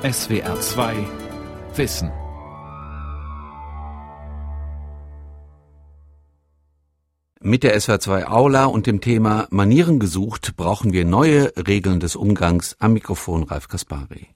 [0.00, 0.94] SWR 2
[1.74, 2.12] Wissen.
[7.40, 12.76] Mit der SWR2 Aula und dem Thema Manieren gesucht brauchen wir neue Regeln des Umgangs
[12.78, 14.28] am Mikrofon Ralf Kaspari.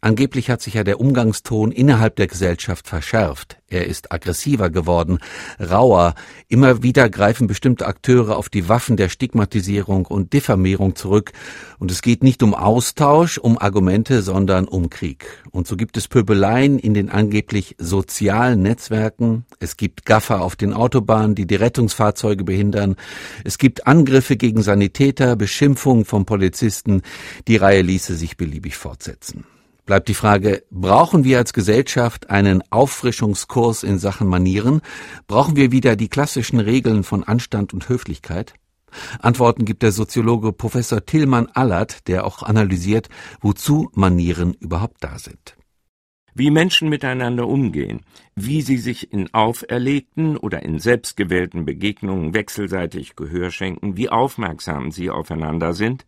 [0.00, 3.58] Angeblich hat sich ja der Umgangston innerhalb der Gesellschaft verschärft.
[3.70, 5.18] Er ist aggressiver geworden,
[5.60, 6.14] rauer.
[6.48, 11.32] Immer wieder greifen bestimmte Akteure auf die Waffen der Stigmatisierung und Diffamierung zurück.
[11.78, 15.26] Und es geht nicht um Austausch, um Argumente, sondern um Krieg.
[15.50, 19.44] Und so gibt es Pöbeleien in den angeblich sozialen Netzwerken.
[19.60, 22.96] Es gibt Gaffer auf den Autobahnen, die die Rettungsfahrzeuge behindern.
[23.44, 27.02] Es gibt Angriffe gegen Sanitäter, Beschimpfungen von Polizisten.
[27.46, 29.44] Die Reihe ließe sich beliebig fortsetzen
[29.88, 34.82] bleibt die Frage, brauchen wir als Gesellschaft einen Auffrischungskurs in Sachen Manieren?
[35.26, 38.52] Brauchen wir wieder die klassischen Regeln von Anstand und Höflichkeit?
[39.18, 43.08] Antworten gibt der Soziologe Professor Tillmann Allert, der auch analysiert,
[43.40, 45.56] wozu Manieren überhaupt da sind.
[46.34, 48.02] Wie Menschen miteinander umgehen,
[48.36, 55.08] wie sie sich in auferlegten oder in selbstgewählten Begegnungen wechselseitig Gehör schenken, wie aufmerksam sie
[55.08, 56.04] aufeinander sind,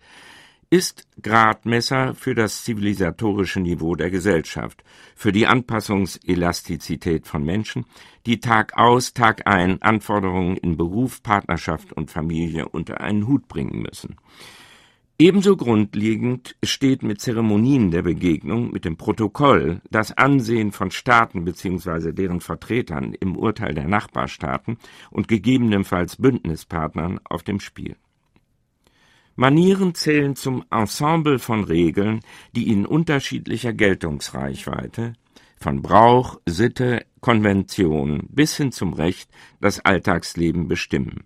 [0.72, 4.84] ist Gradmesser für das zivilisatorische Niveau der Gesellschaft,
[5.16, 7.86] für die Anpassungselastizität von Menschen,
[8.24, 13.82] die Tag aus, Tag ein Anforderungen in Beruf, Partnerschaft und Familie unter einen Hut bringen
[13.82, 14.14] müssen.
[15.18, 22.12] Ebenso grundlegend steht mit Zeremonien der Begegnung, mit dem Protokoll, das Ansehen von Staaten bzw.
[22.12, 24.78] deren Vertretern im Urteil der Nachbarstaaten
[25.10, 27.96] und gegebenenfalls Bündnispartnern auf dem Spiel.
[29.41, 32.20] Manieren zählen zum Ensemble von Regeln,
[32.55, 35.14] die in unterschiedlicher Geltungsreichweite
[35.56, 41.24] von Brauch, Sitte, Konvention bis hin zum Recht das Alltagsleben bestimmen.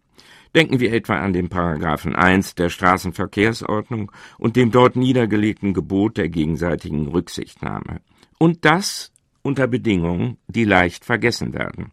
[0.55, 6.29] Denken wir etwa an den Paragraphen 1 der Straßenverkehrsordnung und dem dort niedergelegten Gebot der
[6.29, 8.01] gegenseitigen Rücksichtnahme.
[8.39, 9.13] Und das
[9.43, 11.91] unter Bedingungen, die leicht vergessen werden.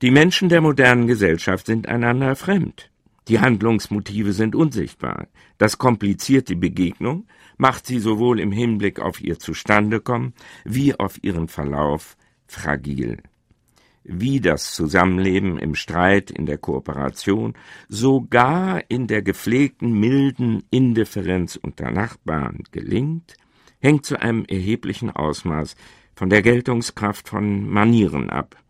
[0.00, 2.91] Die Menschen der modernen Gesellschaft sind einander fremd.
[3.28, 5.28] Die Handlungsmotive sind unsichtbar.
[5.58, 10.34] Das kompliziert die Begegnung, macht sie sowohl im Hinblick auf ihr Zustandekommen
[10.64, 12.16] wie auf ihren Verlauf
[12.46, 13.18] fragil.
[14.04, 17.54] Wie das Zusammenleben im Streit, in der Kooperation,
[17.88, 23.36] sogar in der gepflegten milden Indifferenz unter Nachbarn gelingt,
[23.78, 25.76] hängt zu einem erheblichen Ausmaß
[26.16, 28.61] von der Geltungskraft von Manieren ab.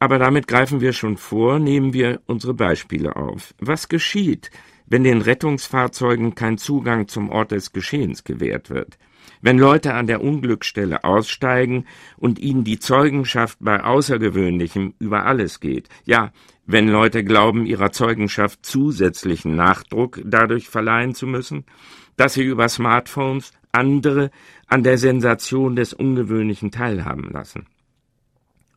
[0.00, 3.54] Aber damit greifen wir schon vor, nehmen wir unsere Beispiele auf.
[3.60, 4.50] Was geschieht,
[4.86, 8.98] wenn den Rettungsfahrzeugen kein Zugang zum Ort des Geschehens gewährt wird?
[9.42, 11.84] Wenn Leute an der Unglücksstelle aussteigen
[12.16, 16.32] und ihnen die Zeugenschaft bei Außergewöhnlichem über alles geht, ja,
[16.66, 21.64] wenn Leute glauben, ihrer Zeugenschaft zusätzlichen Nachdruck dadurch verleihen zu müssen,
[22.16, 24.30] dass sie über Smartphones andere
[24.66, 27.66] an der Sensation des Ungewöhnlichen teilhaben lassen.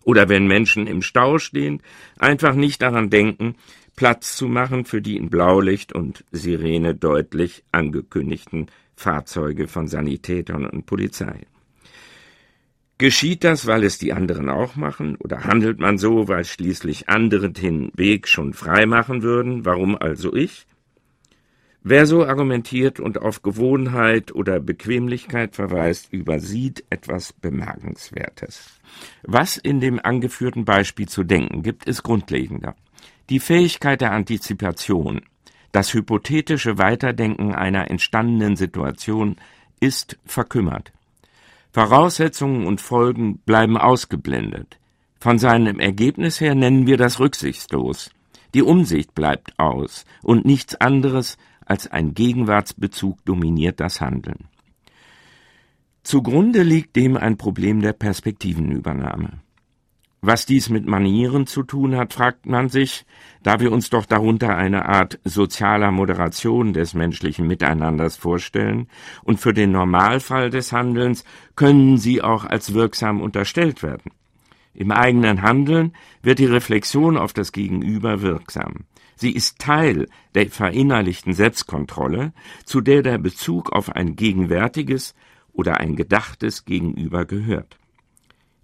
[0.04, 1.82] Oder wenn Menschen im Stau stehen,
[2.20, 3.56] einfach nicht daran denken,
[3.96, 10.86] Platz zu machen für die in Blaulicht und Sirene deutlich angekündigten Fahrzeuge von Sanitätern und
[10.86, 11.42] Polizei.
[12.98, 17.50] Geschieht das, weil es die anderen auch machen, oder handelt man so, weil schließlich andere
[17.52, 20.66] den Weg schon frei machen würden, warum also ich?
[21.86, 28.80] Wer so argumentiert und auf Gewohnheit oder Bequemlichkeit verweist, übersieht etwas Bemerkenswertes.
[29.24, 32.76] Was in dem angeführten Beispiel zu denken gibt, ist grundlegender.
[33.30, 35.22] Die Fähigkeit der Antizipation,
[35.74, 39.36] das hypothetische Weiterdenken einer entstandenen Situation
[39.82, 40.94] ist verkümmert.
[41.74, 44.80] Voraussetzungen und Folgen bleiben ausgeblendet.
[45.20, 48.10] Von seinem Ergebnis her nennen wir das rücksichtslos.
[48.54, 54.48] Die Umsicht bleibt aus und nichts anderes als ein Gegenwartsbezug dominiert das Handeln.
[56.04, 59.40] Zugrunde liegt dem ein Problem der Perspektivenübernahme.
[60.26, 63.06] Was dies mit Manieren zu tun hat, fragt man sich,
[63.42, 68.88] da wir uns doch darunter eine Art sozialer Moderation des menschlichen Miteinanders vorstellen,
[69.24, 71.26] und für den Normalfall des Handelns
[71.58, 74.12] können sie auch als wirksam unterstellt werden.
[74.74, 78.86] Im eigenen Handeln wird die Reflexion auf das Gegenüber wirksam.
[79.16, 82.34] Sie ist Teil der verinnerlichten Selbstkontrolle,
[82.66, 85.16] zu der der Bezug auf ein gegenwärtiges
[85.52, 87.78] oder ein gedachtes Gegenüber gehört.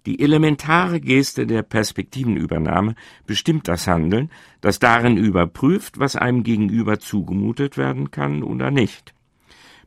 [0.06, 2.94] Die elementare Geste der Perspektivenübernahme
[3.26, 4.30] bestimmt das Handeln,
[4.60, 9.14] das darin überprüft, was einem Gegenüber zugemutet werden kann oder nicht.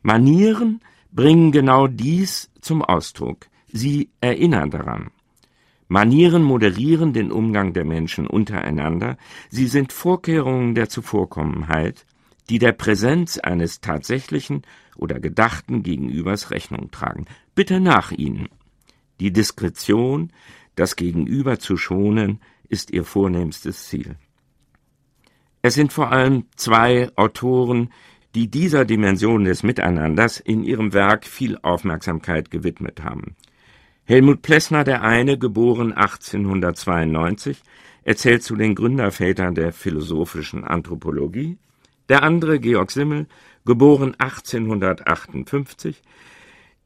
[0.02, 0.80] Manieren
[1.10, 3.48] bringen genau dies zum Ausdruck.
[3.72, 5.10] Sie erinnern daran.
[5.94, 9.16] Manieren moderieren den Umgang der Menschen untereinander,
[9.48, 12.04] sie sind Vorkehrungen der Zuvorkommenheit,
[12.50, 14.62] die der Präsenz eines tatsächlichen
[14.96, 17.26] oder gedachten Gegenübers Rechnung tragen.
[17.54, 18.48] Bitte nach ihnen.
[19.20, 20.32] Die Diskretion,
[20.74, 24.16] das Gegenüber zu schonen, ist ihr vornehmstes Ziel.
[25.62, 27.90] Es sind vor allem zwei Autoren,
[28.34, 33.36] die dieser Dimension des Miteinanders in ihrem Werk viel Aufmerksamkeit gewidmet haben.
[34.06, 37.62] Helmut Plessner, der eine, geboren 1892,
[38.02, 41.56] erzählt zu den Gründervätern der philosophischen Anthropologie,
[42.10, 43.26] der andere, Georg Simmel,
[43.64, 46.02] geboren 1858,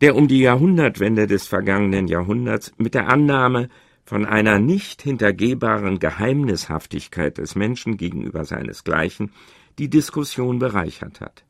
[0.00, 3.68] der um die Jahrhundertwende des vergangenen Jahrhunderts mit der Annahme
[4.04, 9.32] von einer nicht hintergehbaren Geheimnishaftigkeit des Menschen gegenüber seinesgleichen
[9.80, 11.44] die Diskussion bereichert hat.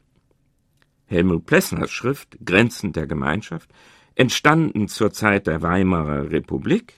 [1.07, 3.71] Helmut Plessners Schrift Grenzen der Gemeinschaft,
[4.19, 6.95] entstanden zur Zeit der Weimarer Republik,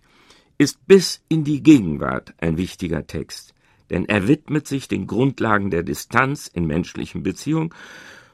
[0.58, 3.54] ist bis in die Gegenwart ein wichtiger Text,
[3.90, 7.74] denn er widmet sich den Grundlagen der Distanz in menschlichen Beziehungen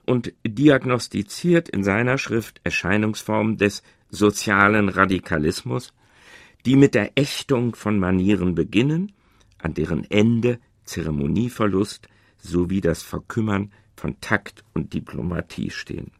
[0.06, 5.92] und diagnostiziert in seiner Schrift Erscheinungsformen des sozialen Radikalismus,
[6.64, 9.12] die mit der Ächtung von Manieren beginnen,
[9.58, 16.12] an deren Ende Zeremonieverlust sowie das Verkümmern von Takt und Diplomatie stehen.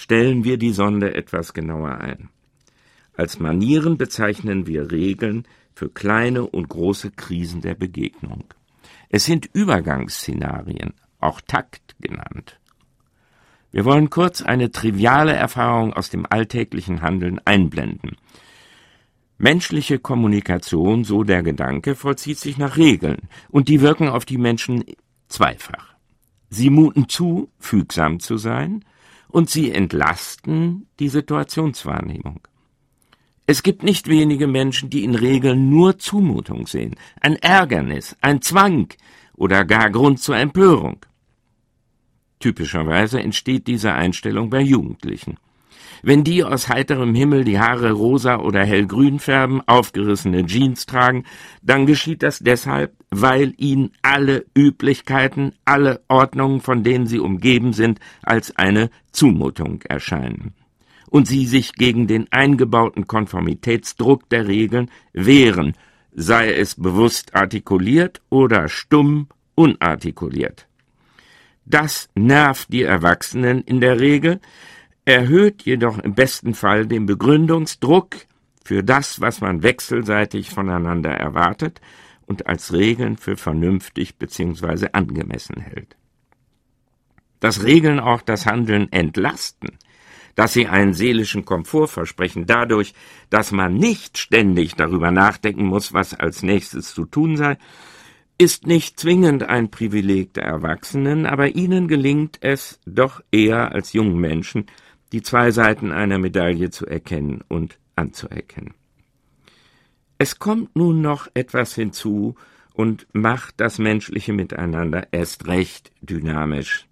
[0.00, 2.30] Stellen wir die Sonde etwas genauer ein.
[3.12, 8.44] Als Manieren bezeichnen wir Regeln für kleine und große Krisen der Begegnung.
[9.10, 12.58] Es sind Übergangsszenarien, auch Takt genannt.
[13.72, 18.16] Wir wollen kurz eine triviale Erfahrung aus dem alltäglichen Handeln einblenden.
[19.36, 24.82] Menschliche Kommunikation, so der Gedanke, vollzieht sich nach Regeln, und die wirken auf die Menschen
[25.28, 25.94] zweifach.
[26.48, 28.82] Sie muten zu, fügsam zu sein,
[29.30, 32.40] und sie entlasten die Situationswahrnehmung.
[33.46, 38.88] Es gibt nicht wenige Menschen, die in Regeln nur Zumutung sehen, ein Ärgernis, ein Zwang
[39.34, 41.04] oder gar Grund zur Empörung.
[42.38, 45.36] Typischerweise entsteht diese Einstellung bei Jugendlichen.
[46.02, 51.24] Wenn die aus heiterem Himmel die Haare rosa oder hellgrün färben, aufgerissene Jeans tragen,
[51.62, 58.00] dann geschieht das deshalb, weil ihnen alle Üblichkeiten, alle Ordnungen, von denen sie umgeben sind,
[58.22, 60.54] als eine Zumutung erscheinen.
[61.10, 65.74] Und sie sich gegen den eingebauten Konformitätsdruck der Regeln wehren,
[66.12, 70.66] sei es bewusst artikuliert oder stumm unartikuliert.
[71.64, 74.40] Das nervt die Erwachsenen in der Regel,
[75.10, 78.16] erhöht jedoch im besten Fall den Begründungsdruck
[78.64, 81.80] für das, was man wechselseitig voneinander erwartet
[82.26, 84.88] und als Regeln für vernünftig bzw.
[84.92, 85.96] angemessen hält.
[87.40, 89.78] Dass Regeln auch das Handeln entlasten,
[90.36, 92.94] dass sie einen seelischen Komfort versprechen, dadurch,
[93.30, 97.58] dass man nicht ständig darüber nachdenken muss, was als nächstes zu tun sei,
[98.38, 104.18] ist nicht zwingend ein Privileg der Erwachsenen, aber ihnen gelingt es doch eher als jungen
[104.18, 104.66] Menschen,
[105.12, 108.74] die zwei Seiten einer Medaille zu erkennen und anzuerkennen.
[110.18, 112.34] Es kommt nun noch etwas hinzu
[112.74, 116.86] und macht das menschliche Miteinander erst recht dynamisch.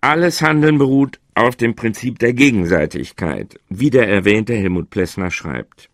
[0.00, 5.90] Alles Handeln beruht auf dem Prinzip der Gegenseitigkeit, wie der erwähnte Helmut Plessner schreibt.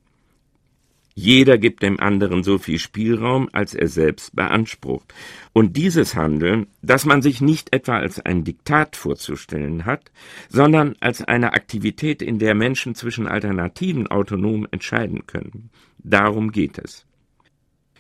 [1.19, 5.15] Jeder gibt dem anderen so viel Spielraum, als er selbst beansprucht.
[5.55, 10.13] Und dieses Handeln, das man sich nicht etwa als ein Diktat vorzustellen hat,
[10.51, 15.71] sondern als eine Aktivität, in der Menschen zwischen Alternativen autonom entscheiden können.
[15.97, 17.06] Darum geht es.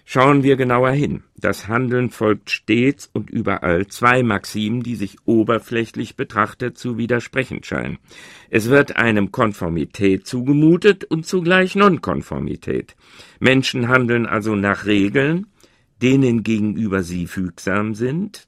[0.09, 1.25] Schauen wir genauer hin.
[1.37, 7.99] Das Handeln folgt stets und überall zwei Maximen, die sich oberflächlich betrachtet zu widersprechen scheinen.
[8.49, 12.95] Es wird einem Konformität zugemutet und zugleich Nonkonformität.
[13.41, 15.49] Menschen handeln also nach Regeln,
[16.01, 18.47] denen gegenüber sie fügsam sind,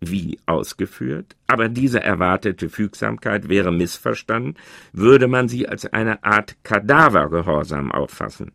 [0.00, 4.54] wie ausgeführt, aber diese erwartete Fügsamkeit wäre missverstanden,
[4.92, 8.52] würde man sie als eine Art Kadavergehorsam auffassen.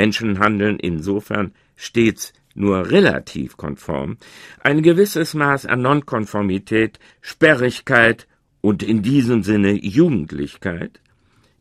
[0.00, 4.16] Menschen handeln insofern stets nur relativ konform,
[4.60, 8.26] ein gewisses Maß an Nonkonformität, Sperrigkeit
[8.62, 11.02] und in diesem Sinne Jugendlichkeit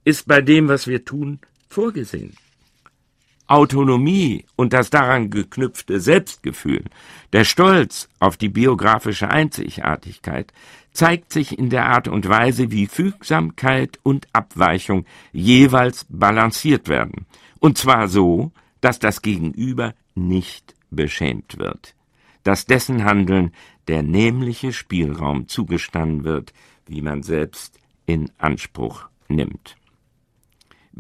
[0.06, 2.34] ist bei dem, was wir tun, vorgesehen.
[3.50, 6.86] Autonomie und das daran geknüpfte Selbstgefühl,
[7.34, 10.54] der Stolz auf die biografische Einzigartigkeit
[10.94, 17.26] zeigt sich in der Art und Weise, wie Fügsamkeit und Abweichung jeweils balanciert werden
[17.60, 18.52] und zwar so,
[18.82, 21.96] dass das Gegenüber nicht beschämt wird,
[22.44, 23.52] dass dessen Handeln
[23.88, 26.54] der nämliche Spielraum zugestanden wird,
[26.88, 29.76] wie man selbst in Anspruch nimmt.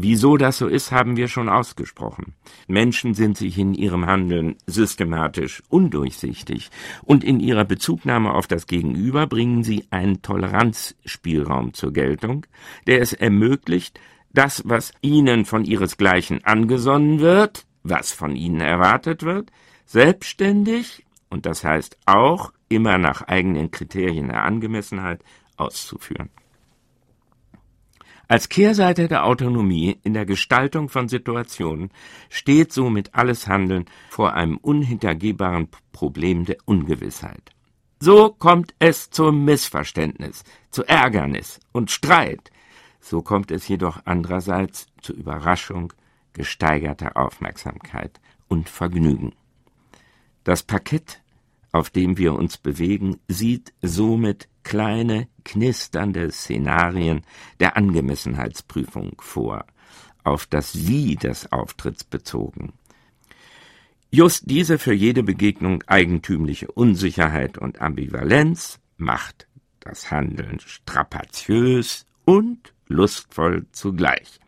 [0.02, 2.34] Wieso das so ist, haben wir schon ausgesprochen.
[2.70, 6.70] Menschen sind sich in ihrem Handeln systematisch undurchsichtig
[7.04, 12.46] und in ihrer Bezugnahme auf das Gegenüber bringen sie einen Toleranzspielraum zur Geltung,
[12.88, 14.00] der es ermöglicht,
[14.32, 19.52] das, was ihnen von ihresgleichen angesonnen wird, was von ihnen erwartet wird,
[19.86, 25.22] selbstständig und das heißt auch immer nach eigenen Kriterien der Angemessenheit
[25.58, 26.30] auszuführen.
[28.32, 31.90] Als Kehrseite der Autonomie in der Gestaltung von Situationen
[32.30, 37.50] steht somit alles Handeln vor einem unhintergehbaren Problem der Ungewissheit.
[38.00, 42.52] So kommt es zum Missverständnis, zu Ärgernis und Streit.
[43.02, 45.92] So kommt es jedoch andererseits zu Überraschung,
[46.34, 49.34] gesteigerter Aufmerksamkeit und Vergnügen.
[50.44, 51.20] Das Parkett,
[51.72, 57.22] auf dem wir uns bewegen, sieht somit kleine, knisternde Szenarien
[57.60, 59.66] der Angemessenheitsprüfung vor,
[60.24, 62.74] auf das Wie des Auftritts bezogen.
[64.12, 69.48] Just diese für jede Begegnung eigentümliche Unsicherheit und Ambivalenz macht
[69.80, 74.40] das Handeln strapaziös und lustvoll zugleich.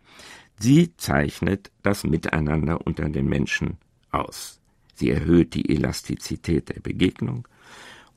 [0.57, 3.77] Sie zeichnet das Miteinander unter den Menschen
[4.11, 4.60] aus.
[5.01, 7.47] Sie erhöht die Elastizität der Begegnung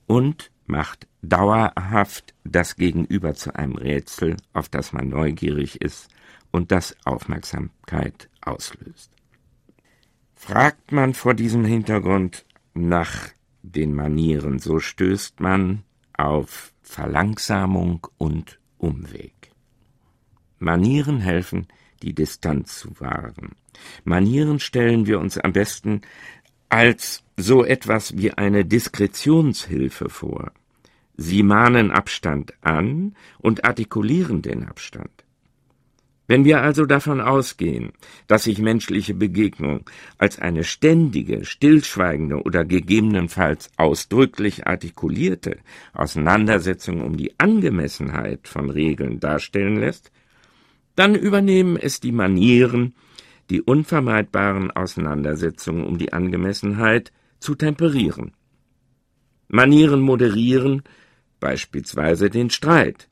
[0.07, 6.11] und macht dauerhaft das Gegenüber zu einem Rätsel, auf das man neugierig ist
[6.51, 9.11] und das Aufmerksamkeit auslöst.
[10.35, 13.31] Fragt man vor diesem Hintergrund nach
[13.63, 19.53] den Manieren, so stößt man auf Verlangsamung und Umweg.
[20.59, 21.67] Manieren helfen,
[22.03, 23.57] die Distanz zu wahren.
[24.05, 26.03] Manieren stellen wir uns am besten
[26.75, 30.51] als so etwas wie eine Diskretionshilfe vor.
[31.17, 35.13] Sie mahnen Abstand an und artikulieren den Abstand.
[36.27, 37.93] Wenn wir also davon ausgehen,
[38.27, 39.89] dass sich menschliche Begegnung
[40.19, 45.59] als eine ständige, stillschweigende oder gegebenenfalls ausdrücklich artikulierte
[45.93, 50.11] Auseinandersetzung um die Angemessenheit von Regeln darstellen lässt,
[50.97, 52.95] dann übernehmen es die Manieren,
[53.51, 58.33] die unvermeidbaren Auseinandersetzungen um die Angemessenheit zu temperieren.
[59.49, 60.83] Manieren moderieren
[61.41, 63.09] beispielsweise den Streit.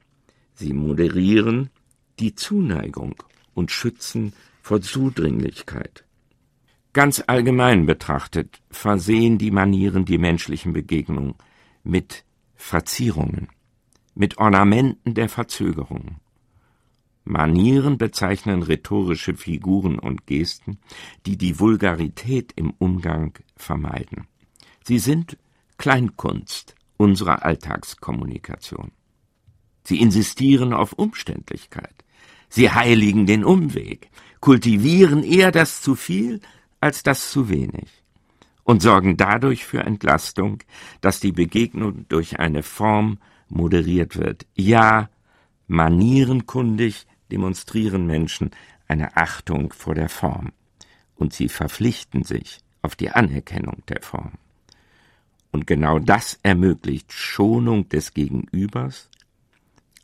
[0.55, 1.71] Sie moderieren
[2.19, 3.15] die Zuneigung
[3.55, 6.05] und schützen vor Zudringlichkeit.
[6.93, 11.35] Ganz allgemein betrachtet versehen die Manieren die menschlichen Begegnungen
[11.85, 12.25] mit
[12.55, 13.49] Verzierungen,
[14.15, 16.17] mit Ornamenten der Verzögerung.
[17.25, 20.79] Manieren bezeichnen rhetorische Figuren und Gesten,
[21.27, 24.27] die die Vulgarität im Umgang vermeiden.
[24.85, 25.39] Sie sind
[25.79, 28.91] Kleinkunst unserer Alltagskommunikation.
[29.85, 31.95] Sie insistieren auf Umständlichkeit.
[32.49, 34.11] Sie heiligen den Umweg,
[34.41, 36.41] kultivieren eher das zu viel
[36.81, 38.03] als das zu wenig
[38.65, 40.63] und sorgen dadurch für Entlastung,
[41.01, 44.47] dass die Begegnung durch eine Form moderiert wird.
[44.55, 45.11] Ja,
[45.67, 48.51] manierenkundig demonstrieren Menschen
[48.89, 50.53] eine Achtung vor der Form
[51.17, 54.33] und sie verpflichten sich auf die Anerkennung der Form.
[55.51, 59.09] Und genau das ermöglicht Schonung des Gegenübers,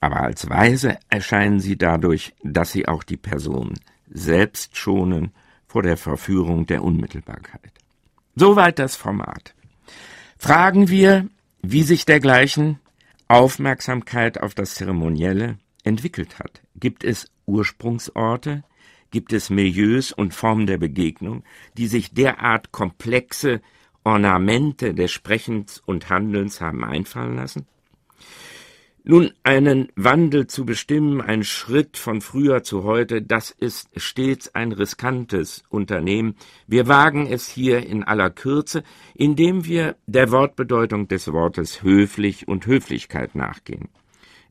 [0.00, 3.75] aber als weise erscheinen sie dadurch, dass sie auch die Person
[4.08, 5.32] selbst schonen
[5.66, 7.73] vor der Verführung der Unmittelbarkeit.
[8.37, 9.54] Soweit das Format.
[10.38, 11.28] Fragen wir,
[11.61, 12.78] wie sich dergleichen
[13.26, 16.62] Aufmerksamkeit auf das Zeremonielle entwickelt hat.
[16.76, 18.64] Gibt es Ursprungsorte?
[19.11, 21.42] Gibt es Milieus und Formen der Begegnung,
[21.76, 23.62] die sich derart komplexe
[24.04, 27.66] Ornamente des Sprechens und Handelns haben einfallen lassen?
[29.11, 34.73] Nun, einen Wandel zu bestimmen, ein Schritt von früher zu heute, das ist stets ein
[34.73, 36.35] riskantes Unternehmen.
[36.66, 38.82] Wir wagen es hier in aller Kürze,
[39.14, 43.88] indem wir der Wortbedeutung des Wortes höflich und Höflichkeit nachgehen.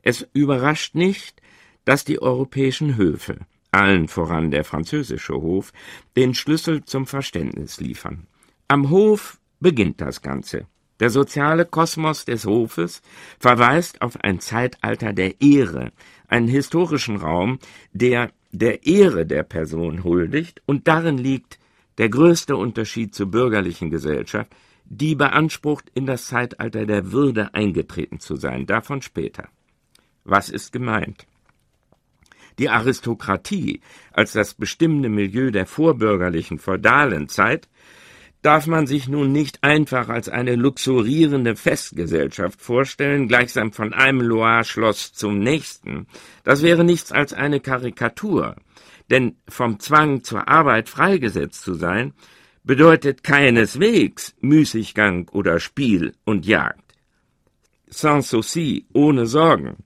[0.08, 1.42] Es überrascht nicht,
[1.84, 3.40] dass die europäischen Höfe,
[3.72, 5.70] allen voran der französische Hof,
[6.16, 8.26] den Schlüssel zum Verständnis liefern.
[8.68, 10.66] Am Hof beginnt das Ganze.
[10.98, 13.02] Der soziale Kosmos des Hofes
[13.38, 15.92] verweist auf ein Zeitalter der Ehre,
[16.26, 17.58] einen historischen Raum,
[17.92, 21.58] der der Ehre der Person huldigt, und darin liegt
[21.98, 24.50] der größte Unterschied zur bürgerlichen Gesellschaft,
[24.86, 29.50] die beansprucht, in das Zeitalter der Würde eingetreten zu sein, davon später.
[30.28, 31.26] Was ist gemeint?
[32.58, 33.80] Die Aristokratie
[34.12, 37.68] als das bestimmende Milieu der vorbürgerlichen feudalen Zeit
[38.42, 45.14] darf man sich nun nicht einfach als eine luxurierende Festgesellschaft vorstellen, gleichsam von einem Loire-Schloss
[45.14, 46.06] zum nächsten.
[46.44, 48.56] Das wäre nichts als eine Karikatur.
[49.10, 52.12] Denn vom Zwang zur Arbeit freigesetzt zu sein,
[52.64, 56.88] bedeutet keineswegs Müßiggang oder Spiel und Jagd.
[57.88, 59.78] Sans souci, ohne Sorgen,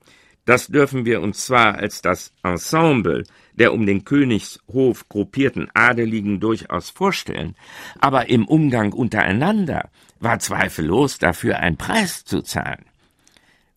[0.45, 3.23] das dürfen wir uns zwar als das Ensemble
[3.53, 7.55] der um den Königshof gruppierten Adeligen durchaus vorstellen,
[7.99, 12.85] aber im Umgang untereinander war zweifellos dafür ein Preis zu zahlen.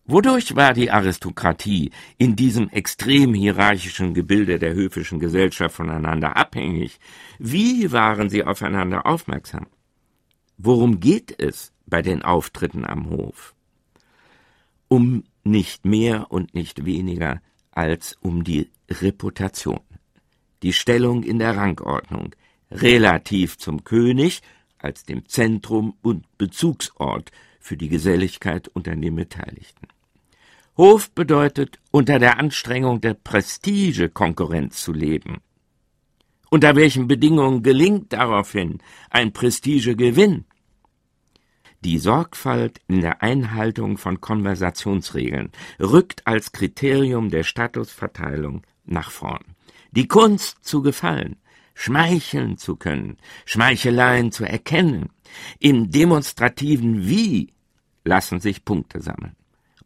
[0.09, 6.97] Wodurch war die Aristokratie in diesem extrem hierarchischen Gebilde der höfischen Gesellschaft voneinander abhängig?
[7.39, 9.67] Wie waren sie aufeinander aufmerksam?
[10.57, 13.53] Worum geht es bei den Auftritten am Hof?
[14.87, 19.81] Um nicht mehr und nicht weniger als um die Reputation,
[20.63, 22.35] die Stellung in der Rangordnung,
[22.71, 24.41] relativ zum König
[24.79, 29.87] als dem Zentrum und Bezugsort für die Geselligkeit unter den Beteiligten.
[30.77, 35.37] Hof bedeutet, unter der Anstrengung der Prestige-Konkurrenz zu leben.
[36.49, 40.45] Unter welchen Bedingungen gelingt daraufhin ein Prestigegewinn?
[41.83, 49.43] Die Sorgfalt in der Einhaltung von Konversationsregeln rückt als Kriterium der Statusverteilung nach vorn.
[49.91, 51.37] Die Kunst zu gefallen,
[51.75, 55.09] schmeicheln zu können, Schmeicheleien zu erkennen,
[55.59, 57.53] im demonstrativen Wie
[58.03, 59.35] lassen sich Punkte sammeln.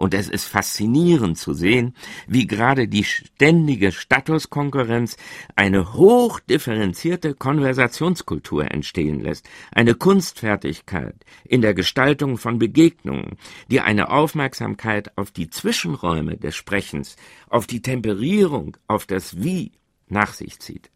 [0.02, 1.94] Und es ist faszinierend zu sehen,
[2.26, 5.16] wie gerade die ständige Statuskonkurrenz
[5.56, 11.14] eine hochdifferenzierte Konversationskultur entstehen lässt, eine Kunstfertigkeit
[11.46, 13.38] in der Gestaltung von Begegnungen,
[13.70, 17.16] die eine Aufmerksamkeit auf die Zwischenräume des Sprechens,
[17.48, 19.72] auf die Temperierung, auf das Wie
[20.10, 20.90] nach sich zieht.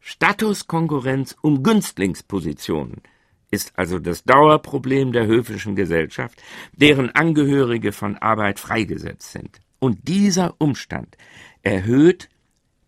[0.00, 3.00] Statuskonkurrenz um Günstlingspositionen–
[3.50, 9.60] ist also das Dauerproblem der höfischen Gesellschaft, deren Angehörige von Arbeit freigesetzt sind.
[9.78, 11.18] Und dieser Umstand
[11.62, 12.30] erhöht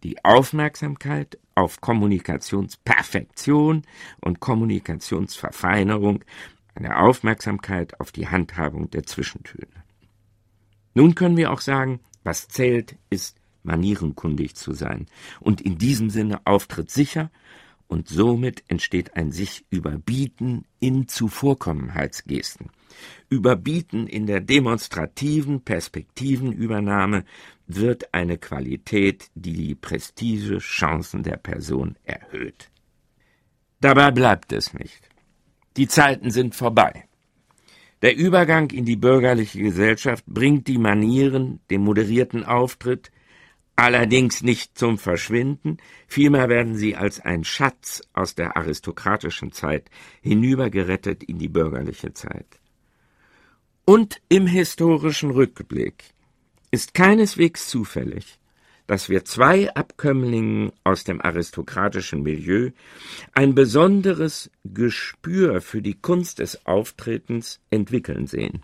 [0.03, 3.83] die Aufmerksamkeit auf Kommunikationsperfektion
[4.21, 6.25] und Kommunikationsverfeinerung,
[6.75, 9.67] eine Aufmerksamkeit auf die Handhabung der Zwischentöne.
[10.95, 15.07] Nun können wir auch sagen, was zählt, ist manierenkundig zu sein
[15.41, 17.31] und in diesem Sinne Auftritt sicher
[17.89, 22.71] und somit entsteht ein sich überbieten in Zuvorkommenheitsgesten.
[23.29, 27.25] Überbieten in der demonstrativen Perspektivenübernahme
[27.67, 32.71] wird eine Qualität, die die Prestigechancen der Person erhöht.
[33.81, 35.09] Dabei bleibt es nicht.
[35.77, 37.05] Die Zeiten sind vorbei.
[38.03, 43.11] Der Übergang in die bürgerliche Gesellschaft bringt die Manieren, den moderierten Auftritt,
[43.79, 49.89] allerdings nicht zum Verschwinden, vielmehr werden sie als ein Schatz aus der aristokratischen Zeit
[50.21, 52.59] hinübergerettet in die bürgerliche Zeit.
[53.85, 56.05] Und im historischen Rückblick
[56.73, 58.39] ist keineswegs zufällig,
[58.89, 62.71] dass wir zwei Abkömmlingen aus dem aristokratischen Milieu
[63.33, 68.63] ein besonderes Gespür für die Kunst des Auftretens entwickeln sehen.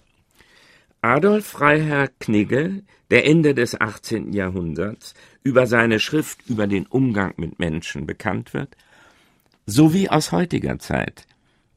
[1.05, 4.33] Adolf Freiherr Knigge, der Ende des 18.
[4.33, 5.13] Jahrhunderts
[5.43, 8.75] über seine Schrift über den Umgang mit Menschen bekannt wird,
[9.67, 11.27] sowie aus heutiger Zeit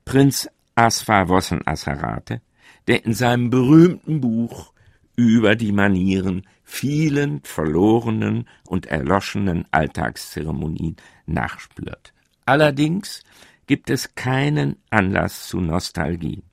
[0.05, 2.39] Prinz Asfar Wossen Asserate,
[2.87, 4.71] der in seinem berühmten Buch
[5.17, 12.13] über die Manieren vielen verlorenen und erloschenen Alltagszeremonien nachspürt.
[12.45, 13.25] Allerdings
[13.65, 16.43] gibt es keinen Anlass zu Nostalgie.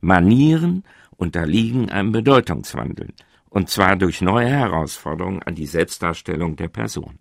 [0.00, 0.84] Manieren
[1.18, 3.12] unterliegen einem Bedeutungswandel,
[3.50, 7.18] und zwar durch neue Herausforderungen an die Selbstdarstellung der Person.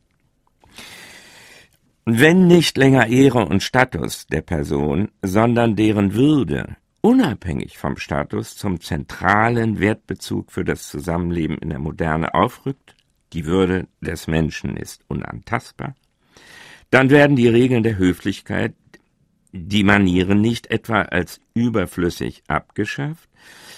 [2.05, 8.79] Wenn nicht länger Ehre und Status der Person, sondern deren Würde, unabhängig vom Status, zum
[8.79, 12.95] zentralen Wertbezug für das Zusammenleben in der Moderne aufrückt,
[13.33, 15.95] die Würde des Menschen ist unantastbar,
[16.91, 18.73] dann werden die Regeln der Höflichkeit,
[19.51, 23.29] die Manieren nicht etwa als überflüssig abgeschafft,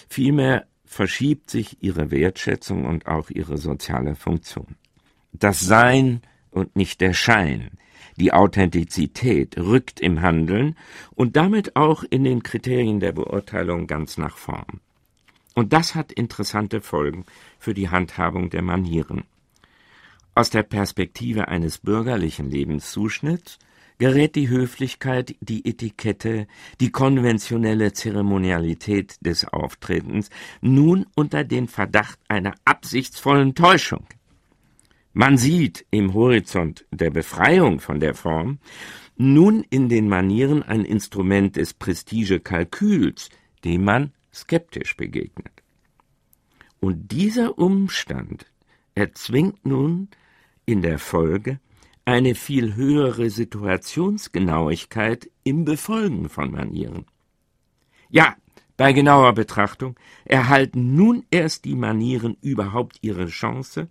[0.10, 4.76] Vielmehr verschiebt sich ihre Wertschätzung und auch ihre soziale Funktion.
[5.32, 7.72] Das Sein und nicht der Schein,
[8.16, 10.76] die Authentizität rückt im Handeln
[11.12, 14.82] und damit auch in den Kriterien der Beurteilung ganz nach vorn.
[15.54, 17.26] Und das hat interessante Folgen
[17.60, 19.26] für die Handhabung der Manieren.
[20.34, 23.60] Aus der Perspektive eines bürgerlichen Lebenszuschnitts
[24.00, 26.48] gerät die Höflichkeit, die Etikette,
[26.80, 30.30] die konventionelle Zeremonialität des Auftretens
[30.62, 34.08] nun unter den Verdacht einer absichtsvollen Täuschung.
[35.14, 38.60] Man sieht im Horizont der Befreiung von der Form
[39.18, 43.30] nun in den Manieren ein Instrument des Prestigekalküls,
[43.66, 45.52] dem man skeptisch begegnet.
[46.80, 48.46] Und dieser Umstand
[48.96, 50.08] erzwingt nun
[50.66, 51.60] in der Folge
[52.10, 57.06] eine viel höhere Situationsgenauigkeit im Befolgen von Manieren.
[58.10, 58.36] Ja,
[58.78, 59.96] bei genauer Betrachtung
[60.26, 63.90] erhalten nun erst die Manieren überhaupt ihre Chance,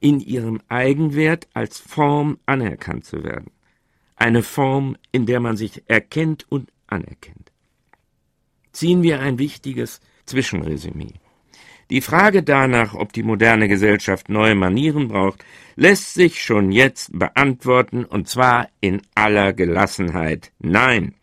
[0.00, 3.52] in ihrem Eigenwert als Form anerkannt zu werden.
[4.16, 7.52] Eine Form, in der man sich erkennt und anerkennt.
[8.72, 11.14] Ziehen wir ein wichtiges Zwischenresümee.
[11.90, 18.04] Die Frage danach, ob die moderne Gesellschaft neue Manieren braucht, lässt sich schon jetzt beantworten,
[18.04, 20.52] und zwar in aller Gelassenheit.
[20.60, 21.14] Nein.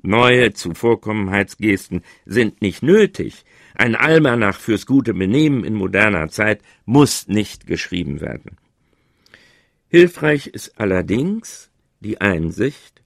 [0.00, 3.44] Neue Zuvorkommenheitsgesten sind nicht nötig.
[3.74, 8.56] Ein Almanach fürs gute Benehmen in moderner Zeit muss nicht geschrieben werden.
[9.88, 13.02] Hilfreich ist allerdings die Einsicht,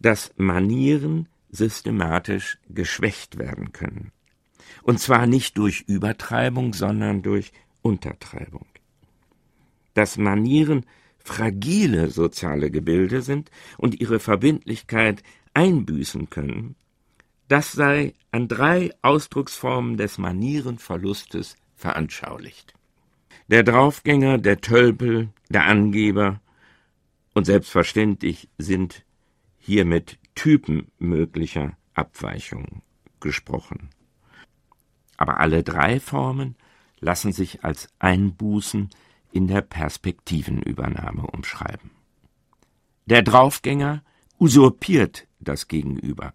[0.00, 4.12] dass Manieren systematisch geschwächt werden können.
[4.86, 7.50] Und zwar nicht durch Übertreibung, sondern durch
[7.82, 8.66] Untertreibung.
[9.94, 10.86] Dass Manieren
[11.18, 16.76] fragile soziale Gebilde sind und ihre Verbindlichkeit einbüßen können,
[17.48, 22.72] das sei an drei Ausdrucksformen des Manierenverlustes veranschaulicht.
[23.48, 26.40] Der Draufgänger, der Tölpel, der Angeber
[27.34, 29.04] und selbstverständlich sind
[29.58, 32.82] hiermit Typen möglicher Abweichungen
[33.18, 33.90] gesprochen.
[35.16, 36.56] Aber alle drei Formen
[37.00, 38.90] lassen sich als Einbußen
[39.32, 41.90] in der Perspektivenübernahme umschreiben.
[43.06, 44.02] Der Draufgänger
[44.38, 46.32] usurpiert das Gegenüber.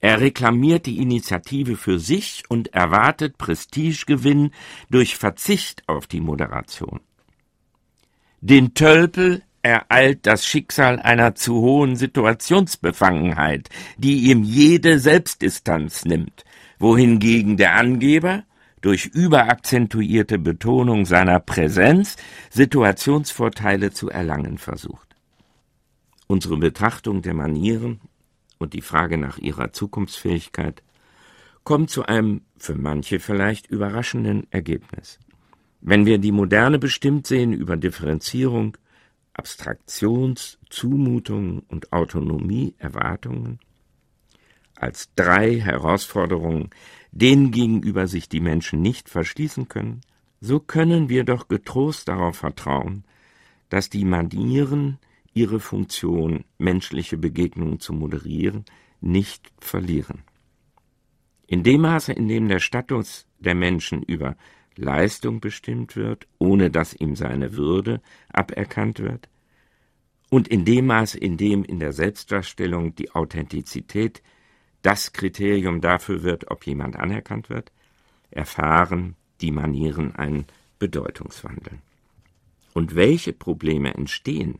[0.00, 4.52] Er reklamiert die Initiative für sich und erwartet Prestigegewinn
[4.88, 7.00] durch Verzicht auf die Moderation.
[8.40, 16.44] Den Tölpel ereilt das Schicksal einer zu hohen Situationsbefangenheit, die ihm jede Selbstdistanz nimmt,
[16.80, 18.42] wohingegen der Angeber
[18.80, 22.16] durch überakzentuierte Betonung seiner Präsenz
[22.50, 25.14] Situationsvorteile zu erlangen versucht.
[26.26, 28.00] Unsere Betrachtung der Manieren
[28.58, 30.82] und die Frage nach ihrer Zukunftsfähigkeit
[31.64, 35.18] kommt zu einem für manche vielleicht überraschenden Ergebnis.
[35.82, 38.76] Wenn wir die Moderne bestimmt sehen über Differenzierung,
[39.34, 43.58] Abstraktions-, Zumutungen und Autonomie-Erwartungen,
[44.80, 46.70] als drei Herausforderungen,
[47.12, 50.00] denen gegenüber sich die Menschen nicht verschließen können,
[50.40, 53.04] so können wir doch getrost darauf vertrauen,
[53.68, 54.98] dass die Manieren
[55.34, 58.64] ihre Funktion, menschliche Begegnungen zu moderieren,
[59.00, 60.22] nicht verlieren.
[61.46, 64.36] In dem Maße, in dem der Status der Menschen über
[64.76, 68.00] Leistung bestimmt wird, ohne dass ihm seine Würde
[68.32, 69.28] aberkannt wird,
[70.30, 74.22] und in dem Maße, in dem in der Selbstdarstellung die Authentizität
[74.82, 77.72] das Kriterium dafür wird, ob jemand anerkannt wird,
[78.30, 80.46] erfahren die Manieren einen
[80.78, 81.78] Bedeutungswandel.
[82.72, 84.58] Und welche Probleme entstehen,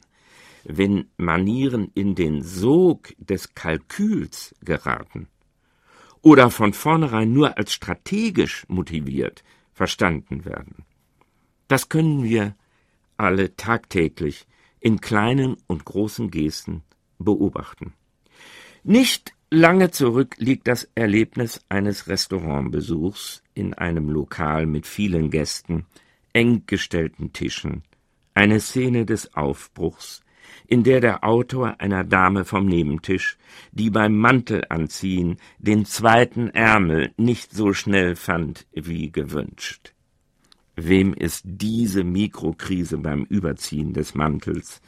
[0.65, 5.29] wenn Manieren in den Sog des Kalküls geraten
[6.23, 10.85] oder von vornherein nur als strategisch motiviert verstanden werden?
[11.69, 12.57] Das können wir
[13.17, 14.47] alle tagtäglich
[14.81, 16.83] in kleinen und großen Gesten
[17.19, 17.93] beobachten.
[18.83, 25.87] Nicht Lange zurück liegt das Erlebnis eines Restaurantbesuchs in einem Lokal mit vielen Gästen,
[26.33, 27.83] eng gestellten Tischen,
[28.33, 30.23] eine Szene des Aufbruchs,
[30.69, 33.39] in der der Autor einer Dame vom Nebentisch,
[33.73, 39.95] die beim Mantelanziehen den zweiten Ärmel nicht so schnell fand wie gewünscht.
[40.77, 44.81] Wem ist diese Mikrokrise beim Überziehen des Mantels,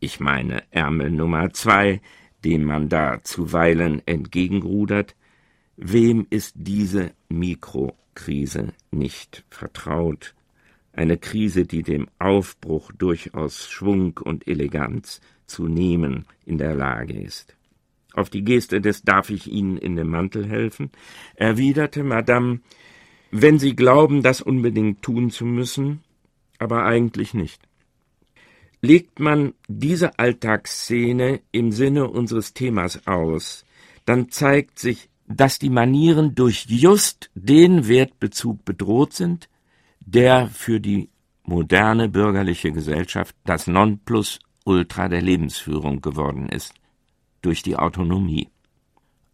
[0.00, 2.00] ich meine Ärmel Nummer zwei,
[2.44, 5.16] dem man da zuweilen entgegenrudert,
[5.76, 10.34] wem ist diese Mikrokrise nicht vertraut?
[10.92, 17.56] Eine Krise, die dem Aufbruch durchaus Schwung und Eleganz zu nehmen in der Lage ist.
[18.12, 20.90] Auf die Geste des Darf ich Ihnen in den Mantel helfen?
[21.34, 22.60] erwiderte Madame,
[23.32, 26.04] wenn Sie glauben, das unbedingt tun zu müssen,
[26.58, 27.60] aber eigentlich nicht.
[28.84, 33.64] Legt man diese Alltagsszene im Sinne unseres Themas aus,
[34.04, 39.48] dann zeigt sich, dass die Manieren durch just den Wertbezug bedroht sind,
[40.00, 41.08] der für die
[41.44, 46.74] moderne bürgerliche Gesellschaft das Nonplusultra der Lebensführung geworden ist,
[47.40, 48.50] durch die Autonomie.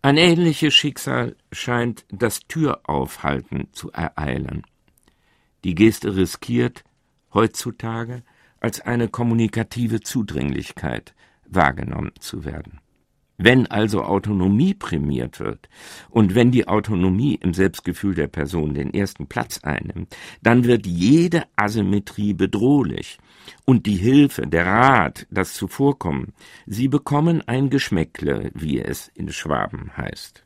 [0.00, 4.62] Ein ähnliches Schicksal scheint das Türaufhalten zu ereilen.
[5.64, 6.84] Die Geste riskiert
[7.34, 8.22] heutzutage
[8.60, 11.14] als eine kommunikative Zudringlichkeit,
[11.46, 12.80] wahrgenommen zu werden.
[13.42, 15.70] Wenn also Autonomie prämiert wird
[16.10, 21.44] und wenn die Autonomie im Selbstgefühl der Person den ersten Platz einnimmt, dann wird jede
[21.56, 23.18] Asymmetrie bedrohlich
[23.64, 26.34] und die Hilfe, der Rat, das Zuvorkommen,
[26.66, 30.44] sie bekommen ein Geschmäckle, wie es in Schwaben heißt.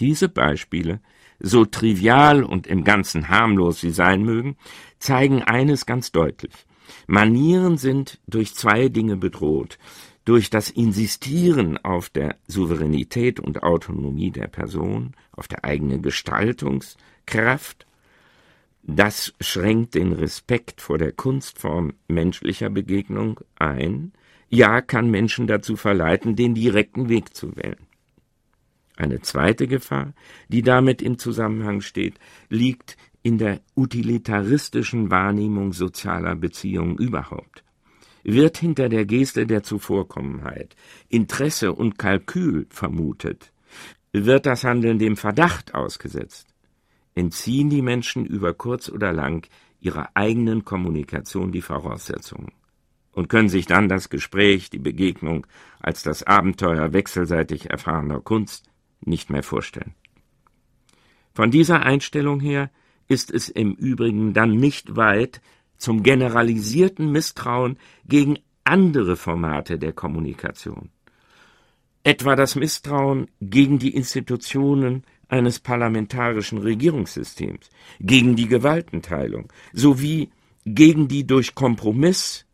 [0.00, 0.98] Diese Beispiele,
[1.38, 4.56] so trivial und im Ganzen harmlos sie sein mögen,
[4.98, 6.66] zeigen eines ganz deutlich.
[7.06, 9.78] Manieren sind durch zwei Dinge bedroht,
[10.24, 17.86] durch das Insistieren auf der Souveränität und Autonomie der Person, auf der eigenen Gestaltungskraft,
[18.84, 24.12] das schränkt den Respekt vor der Kunstform menschlicher Begegnung ein,
[24.48, 27.86] ja kann Menschen dazu verleiten, den direkten Weg zu wählen.
[28.96, 30.12] Eine zweite Gefahr,
[30.48, 32.18] die damit im Zusammenhang steht,
[32.48, 37.62] liegt in der utilitaristischen Wahrnehmung sozialer Beziehungen überhaupt
[38.24, 40.76] wird hinter der Geste der Zuvorkommenheit
[41.08, 43.52] Interesse und Kalkül vermutet,
[44.12, 46.46] wird das Handeln dem Verdacht ausgesetzt,
[47.14, 49.48] entziehen die Menschen über kurz oder lang
[49.80, 52.52] ihrer eigenen Kommunikation die Voraussetzungen
[53.12, 55.46] und können sich dann das Gespräch, die Begegnung
[55.80, 59.94] als das Abenteuer wechselseitig erfahrener Kunst nicht mehr vorstellen.
[61.34, 62.70] Von dieser Einstellung her
[63.12, 65.40] ist es im Übrigen dann nicht weit,
[65.76, 70.90] zum generalisierten Misstrauen gegen andere Formate der Kommunikation.
[72.04, 77.68] Etwa das Misstrauen gegen die Institutionen eines parlamentarischen Regierungssystems,
[78.00, 80.30] gegen die Gewaltenteilung sowie
[80.64, 82.46] gegen die durch Kompromiss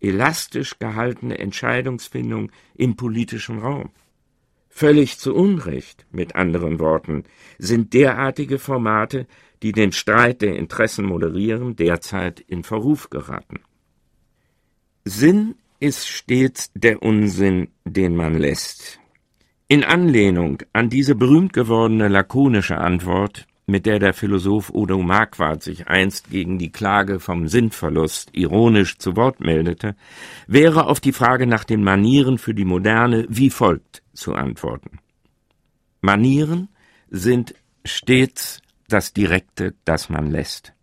[0.00, 3.90] elastisch gehaltene Entscheidungsfindung im politischen Raum.
[4.68, 7.24] Völlig zu Unrecht, mit anderen Worten,
[7.58, 9.26] sind derartige Formate
[9.62, 13.60] die den Streit der Interessen moderieren, derzeit in Verruf geraten.
[15.04, 19.00] Sinn ist stets der Unsinn, den man lässt.
[19.68, 25.88] In Anlehnung an diese berühmt gewordene lakonische Antwort, mit der der Philosoph Odo Marquardt sich
[25.88, 29.96] einst gegen die Klage vom Sinnverlust ironisch zu Wort meldete,
[30.46, 34.98] wäre auf die Frage nach den Manieren für die Moderne wie folgt zu antworten.
[36.00, 36.68] Manieren
[37.08, 38.61] sind stets
[38.92, 40.74] das Direkte, das man lässt.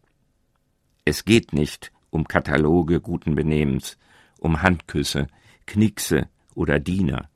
[1.05, 3.97] Es geht nicht um Kataloge guten Benehmens,
[4.39, 5.27] um Handküsse,
[5.67, 7.29] Knickse oder Diener.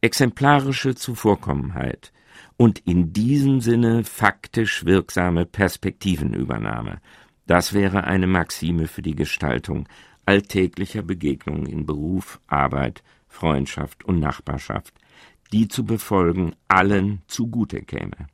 [0.00, 2.12] Exemplarische Zuvorkommenheit
[2.56, 7.00] und in diesem Sinne faktisch wirksame Perspektivenübernahme,
[7.46, 9.88] das wäre eine Maxime für die Gestaltung
[10.24, 14.94] alltäglicher Begegnungen in Beruf, Arbeit, Freundschaft und Nachbarschaft,
[15.52, 18.28] die zu befolgen allen zugute käme.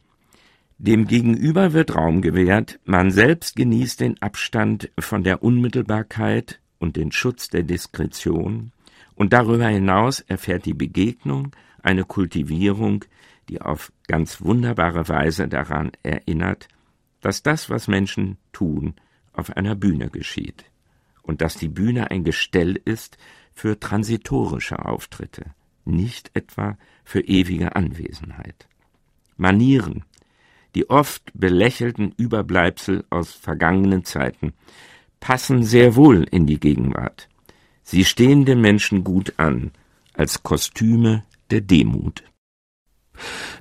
[0.81, 7.11] Dem Gegenüber wird Raum gewährt, man selbst genießt den Abstand von der Unmittelbarkeit und den
[7.11, 8.71] Schutz der Diskretion,
[9.17, 11.51] und darüber hinaus erfährt die Begegnung
[11.83, 13.05] eine Kultivierung,
[13.49, 16.69] die auf ganz wunderbare Weise daran erinnert,
[17.21, 18.95] dass das, was Menschen tun,
[19.33, 20.65] auf einer Bühne geschieht.
[21.23, 23.19] Und dass die Bühne ein Gestell ist
[23.53, 25.47] für transitorische Auftritte,
[25.85, 28.69] nicht etwa für ewige Anwesenheit.
[29.37, 30.05] Manieren,
[30.79, 34.53] die oft belächelten Überbleibsel aus vergangenen Zeiten,
[35.19, 37.29] passen sehr wohl in die Gegenwart.
[37.83, 39.73] Sie stehen den Menschen gut an,
[40.15, 42.23] als Kostüme der Demut.